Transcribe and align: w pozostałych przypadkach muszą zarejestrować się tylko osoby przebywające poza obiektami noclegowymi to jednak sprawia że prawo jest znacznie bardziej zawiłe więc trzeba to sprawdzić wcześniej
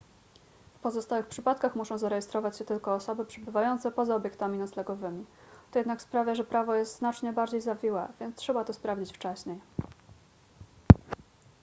w 0.75 0.79
pozostałych 0.79 1.25
przypadkach 1.27 1.75
muszą 1.75 1.97
zarejestrować 1.97 2.57
się 2.57 2.65
tylko 2.65 2.93
osoby 2.93 3.25
przebywające 3.25 3.91
poza 3.91 4.15
obiektami 4.15 4.57
noclegowymi 4.57 5.25
to 5.71 5.79
jednak 5.79 6.01
sprawia 6.01 6.35
że 6.35 6.43
prawo 6.43 6.75
jest 6.75 6.97
znacznie 6.97 7.33
bardziej 7.33 7.61
zawiłe 7.61 8.07
więc 8.19 8.35
trzeba 8.35 8.63
to 8.63 8.73
sprawdzić 8.73 9.13
wcześniej 9.15 9.59